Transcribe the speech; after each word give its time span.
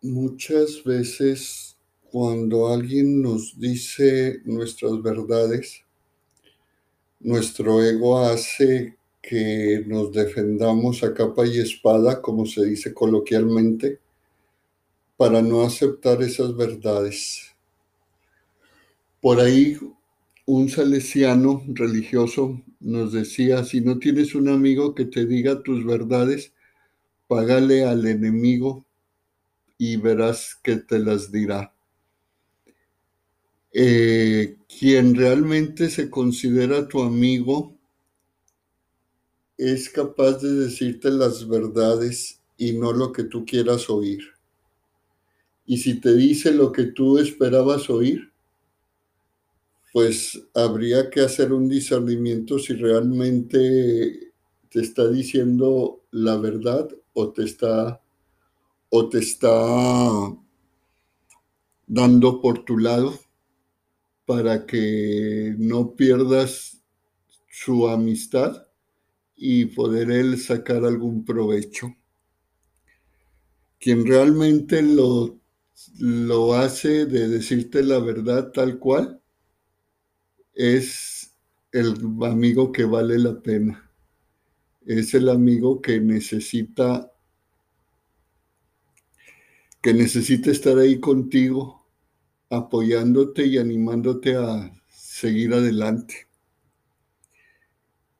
Muchas 0.00 0.84
veces 0.84 1.76
cuando 2.12 2.68
alguien 2.68 3.20
nos 3.20 3.58
dice 3.58 4.40
nuestras 4.44 5.02
verdades, 5.02 5.82
nuestro 7.18 7.82
ego 7.82 8.20
hace 8.20 8.96
que 9.20 9.82
nos 9.88 10.12
defendamos 10.12 11.02
a 11.02 11.12
capa 11.12 11.44
y 11.48 11.58
espada, 11.58 12.22
como 12.22 12.46
se 12.46 12.64
dice 12.64 12.94
coloquialmente, 12.94 13.98
para 15.16 15.42
no 15.42 15.62
aceptar 15.62 16.22
esas 16.22 16.56
verdades. 16.56 17.56
Por 19.20 19.40
ahí 19.40 19.76
un 20.46 20.68
salesiano 20.68 21.64
religioso 21.66 22.62
nos 22.78 23.12
decía, 23.12 23.64
si 23.64 23.80
no 23.80 23.98
tienes 23.98 24.36
un 24.36 24.48
amigo 24.48 24.94
que 24.94 25.06
te 25.06 25.26
diga 25.26 25.60
tus 25.60 25.84
verdades, 25.84 26.52
págale 27.26 27.82
al 27.84 28.06
enemigo 28.06 28.86
y 29.78 29.96
verás 29.96 30.58
que 30.62 30.76
te 30.76 30.98
las 30.98 31.30
dirá. 31.30 31.72
Eh, 33.72 34.56
quien 34.66 35.14
realmente 35.14 35.88
se 35.88 36.10
considera 36.10 36.88
tu 36.88 37.00
amigo 37.02 37.76
es 39.56 39.88
capaz 39.88 40.38
de 40.42 40.52
decirte 40.54 41.10
las 41.10 41.46
verdades 41.46 42.40
y 42.56 42.72
no 42.72 42.92
lo 42.92 43.12
que 43.12 43.24
tú 43.24 43.44
quieras 43.44 43.88
oír. 43.88 44.20
Y 45.66 45.78
si 45.78 46.00
te 46.00 46.14
dice 46.14 46.52
lo 46.52 46.72
que 46.72 46.84
tú 46.84 47.18
esperabas 47.18 47.90
oír, 47.90 48.32
pues 49.92 50.40
habría 50.54 51.10
que 51.10 51.20
hacer 51.20 51.52
un 51.52 51.68
discernimiento 51.68 52.58
si 52.58 52.74
realmente 52.74 54.32
te 54.70 54.80
está 54.80 55.08
diciendo 55.08 56.02
la 56.10 56.36
verdad 56.36 56.88
o 57.12 57.30
te 57.30 57.44
está 57.44 58.00
o 58.90 59.08
te 59.08 59.18
está 59.18 59.50
dando 61.86 62.40
por 62.40 62.64
tu 62.64 62.78
lado 62.78 63.18
para 64.24 64.66
que 64.66 65.54
no 65.58 65.94
pierdas 65.96 66.82
su 67.48 67.88
amistad 67.88 68.66
y 69.34 69.66
poder 69.66 70.10
él 70.10 70.38
sacar 70.38 70.84
algún 70.84 71.24
provecho. 71.24 71.94
Quien 73.80 74.06
realmente 74.06 74.82
lo, 74.82 75.38
lo 75.98 76.54
hace 76.54 77.06
de 77.06 77.28
decirte 77.28 77.82
la 77.82 78.00
verdad 78.00 78.52
tal 78.52 78.78
cual 78.78 79.22
es 80.54 81.36
el 81.72 81.94
amigo 82.22 82.72
que 82.72 82.84
vale 82.84 83.18
la 83.18 83.40
pena. 83.40 83.90
Es 84.84 85.14
el 85.14 85.28
amigo 85.28 85.80
que 85.80 86.00
necesita 86.00 87.12
que 89.88 89.94
necesita 89.94 90.50
estar 90.50 90.76
ahí 90.76 91.00
contigo, 91.00 91.88
apoyándote 92.50 93.46
y 93.46 93.56
animándote 93.56 94.36
a 94.36 94.70
seguir 94.86 95.54
adelante. 95.54 96.28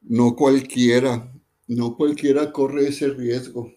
No 0.00 0.34
cualquiera, 0.34 1.32
no 1.68 1.96
cualquiera 1.96 2.50
corre 2.50 2.88
ese 2.88 3.10
riesgo. 3.10 3.72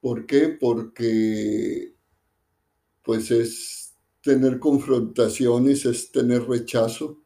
¿Por 0.00 0.26
qué? 0.26 0.48
Porque 0.48 1.94
pues 3.04 3.30
es 3.30 3.94
tener 4.20 4.58
confrontaciones, 4.58 5.86
es 5.86 6.10
tener 6.10 6.42
rechazo. 6.42 7.22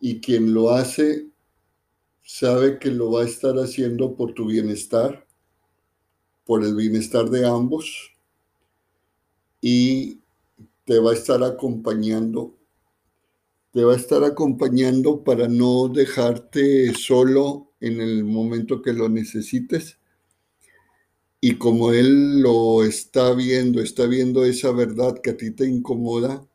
Y 0.00 0.18
quien 0.22 0.54
lo 0.54 0.70
hace 0.70 1.28
sabe 2.22 2.78
que 2.78 2.90
lo 2.90 3.10
va 3.10 3.20
a 3.20 3.26
estar 3.26 3.56
haciendo 3.56 4.16
por 4.16 4.32
tu 4.32 4.46
bienestar 4.46 5.26
por 6.44 6.64
el 6.64 6.74
bienestar 6.74 7.30
de 7.30 7.46
ambos 7.46 8.12
y 9.60 10.20
te 10.84 10.98
va 10.98 11.12
a 11.12 11.14
estar 11.14 11.42
acompañando, 11.42 12.54
te 13.72 13.84
va 13.84 13.94
a 13.94 13.96
estar 13.96 14.24
acompañando 14.24 15.22
para 15.22 15.48
no 15.48 15.88
dejarte 15.88 16.92
solo 16.94 17.72
en 17.80 18.00
el 18.00 18.24
momento 18.24 18.82
que 18.82 18.92
lo 18.92 19.08
necesites. 19.08 19.98
Y 21.40 21.56
como 21.56 21.92
Él 21.92 22.40
lo 22.40 22.84
está 22.84 23.32
viendo, 23.34 23.80
está 23.80 24.06
viendo 24.06 24.44
esa 24.44 24.70
verdad 24.72 25.20
que 25.22 25.30
a 25.30 25.36
ti 25.36 25.50
te 25.52 25.66
incomoda, 25.66 26.46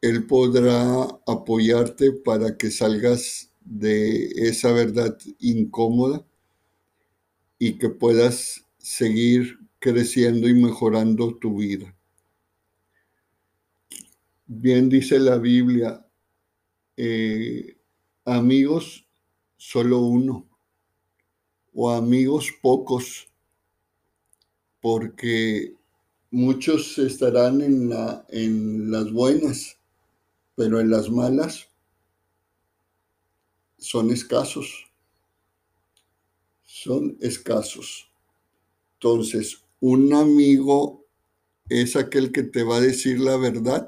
Él 0.00 0.26
podrá 0.26 1.04
apoyarte 1.26 2.12
para 2.12 2.56
que 2.56 2.70
salgas 2.70 3.50
de 3.64 4.26
esa 4.48 4.72
verdad 4.72 5.16
incómoda 5.38 6.24
y 7.58 7.78
que 7.78 7.88
puedas 7.88 8.63
seguir 8.84 9.58
creciendo 9.78 10.46
y 10.46 10.52
mejorando 10.52 11.34
tu 11.36 11.56
vida. 11.56 11.96
Bien 14.46 14.90
dice 14.90 15.18
la 15.18 15.38
Biblia, 15.38 16.06
eh, 16.94 17.78
amigos 18.26 19.06
solo 19.56 20.00
uno 20.00 20.46
o 21.72 21.90
amigos 21.90 22.52
pocos, 22.60 23.26
porque 24.82 25.74
muchos 26.30 26.98
estarán 26.98 27.62
en, 27.62 27.88
la, 27.88 28.26
en 28.28 28.90
las 28.90 29.10
buenas, 29.10 29.78
pero 30.56 30.78
en 30.78 30.90
las 30.90 31.10
malas 31.10 31.70
son 33.78 34.10
escasos. 34.10 34.90
Son 36.66 37.16
escasos. 37.22 38.13
Entonces, 39.04 39.62
un 39.80 40.14
amigo 40.14 41.04
es 41.68 41.94
aquel 41.94 42.32
que 42.32 42.42
te 42.42 42.62
va 42.62 42.78
a 42.78 42.80
decir 42.80 43.20
la 43.20 43.36
verdad 43.36 43.86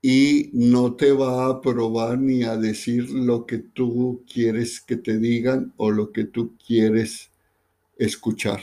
y 0.00 0.48
no 0.54 0.96
te 0.96 1.12
va 1.12 1.48
a 1.48 1.60
probar 1.60 2.18
ni 2.18 2.44
a 2.44 2.56
decir 2.56 3.10
lo 3.10 3.44
que 3.44 3.58
tú 3.58 4.24
quieres 4.32 4.80
que 4.80 4.96
te 4.96 5.18
digan 5.18 5.74
o 5.76 5.90
lo 5.90 6.12
que 6.12 6.24
tú 6.24 6.56
quieres 6.66 7.30
escuchar. 7.98 8.62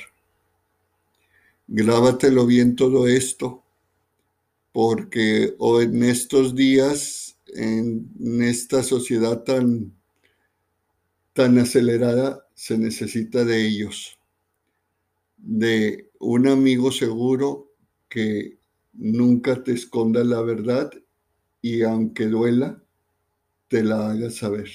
Grábatelo 1.68 2.48
bien 2.48 2.76
todo 2.76 3.08
esto, 3.08 3.64
porque 4.72 5.56
en 5.60 6.04
estos 6.04 6.56
días, 6.56 7.38
en 7.54 8.42
esta 8.42 8.82
sociedad 8.82 9.44
tan, 9.44 9.94
tan 11.34 11.60
acelerada, 11.60 12.48
se 12.56 12.76
necesita 12.80 13.46
de 13.46 13.68
ellos 13.68 14.19
de 15.50 16.12
un 16.20 16.48
amigo 16.48 16.92
seguro 16.92 17.72
que 18.08 18.60
nunca 18.94 19.64
te 19.64 19.72
esconda 19.72 20.24
la 20.24 20.42
verdad 20.42 20.92
y 21.60 21.82
aunque 21.82 22.28
duela, 22.28 22.84
te 23.68 23.84
la 23.84 24.12
haga 24.12 24.30
saber. 24.30 24.70